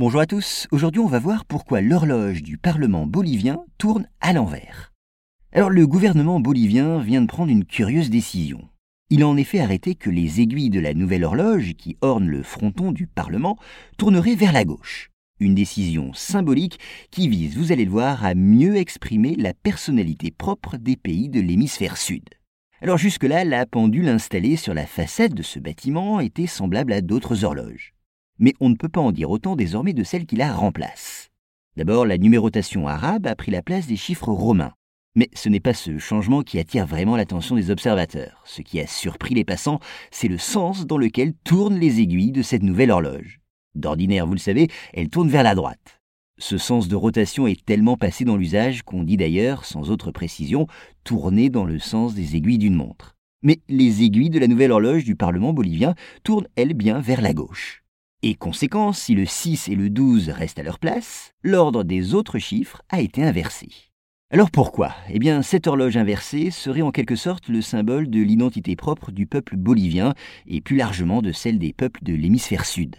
[0.00, 4.92] Bonjour à tous, aujourd'hui on va voir pourquoi l'horloge du Parlement bolivien tourne à l'envers.
[5.52, 8.68] Alors le gouvernement bolivien vient de prendre une curieuse décision.
[9.08, 12.42] Il a en effet arrêté que les aiguilles de la nouvelle horloge qui orne le
[12.42, 13.56] fronton du Parlement
[13.96, 15.12] tourneraient vers la gauche.
[15.38, 16.80] Une décision symbolique
[17.12, 21.40] qui vise, vous allez le voir, à mieux exprimer la personnalité propre des pays de
[21.40, 22.28] l'hémisphère sud.
[22.82, 27.44] Alors jusque-là, la pendule installée sur la façade de ce bâtiment était semblable à d'autres
[27.44, 27.94] horloges
[28.38, 31.30] mais on ne peut pas en dire autant désormais de celle qui la remplace.
[31.76, 34.74] D'abord, la numérotation arabe a pris la place des chiffres romains.
[35.16, 38.42] Mais ce n'est pas ce changement qui attire vraiment l'attention des observateurs.
[38.44, 39.78] Ce qui a surpris les passants,
[40.10, 43.40] c'est le sens dans lequel tournent les aiguilles de cette nouvelle horloge.
[43.76, 46.00] D'ordinaire, vous le savez, elle tourne vers la droite.
[46.38, 50.66] Ce sens de rotation est tellement passé dans l'usage qu'on dit d'ailleurs, sans autre précision,
[51.04, 53.14] tourner dans le sens des aiguilles d'une montre.
[53.42, 55.94] Mais les aiguilles de la nouvelle horloge du Parlement bolivien
[56.24, 57.83] tournent, elles, bien vers la gauche.
[58.26, 62.38] Et conséquence, si le 6 et le 12 restent à leur place, l'ordre des autres
[62.38, 63.68] chiffres a été inversé.
[64.30, 64.94] Alors pourquoi?
[65.10, 69.26] Eh bien, cette horloge inversée serait en quelque sorte le symbole de l'identité propre du
[69.26, 70.14] peuple bolivien
[70.46, 72.96] et plus largement de celle des peuples de l'hémisphère sud.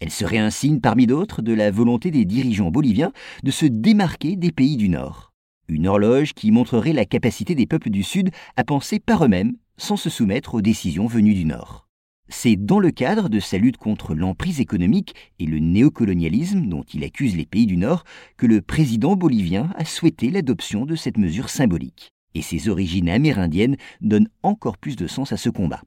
[0.00, 3.12] Elle serait un signe parmi d'autres de la volonté des dirigeants boliviens
[3.44, 5.32] de se démarquer des pays du Nord.
[5.68, 9.96] Une horloge qui montrerait la capacité des peuples du Sud à penser par eux-mêmes sans
[9.96, 11.85] se soumettre aux décisions venues du Nord.
[12.28, 17.04] C'est dans le cadre de sa lutte contre l'emprise économique et le néocolonialisme dont il
[17.04, 18.04] accuse les pays du Nord
[18.36, 22.10] que le président bolivien a souhaité l'adoption de cette mesure symbolique.
[22.34, 25.82] Et ses origines amérindiennes donnent encore plus de sens à ce combat.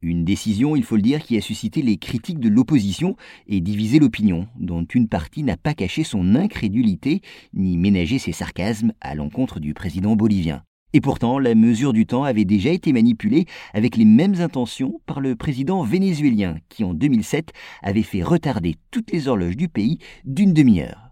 [0.00, 3.16] Une décision, il faut le dire, qui a suscité les critiques de l'opposition
[3.48, 7.20] et divisé l'opinion, dont une partie n'a pas caché son incrédulité
[7.52, 10.62] ni ménagé ses sarcasmes à l'encontre du président bolivien.
[10.94, 13.44] Et pourtant, la mesure du temps avait déjà été manipulée
[13.74, 19.12] avec les mêmes intentions par le président vénézuélien qui, en 2007, avait fait retarder toutes
[19.12, 21.07] les horloges du pays d'une demi-heure.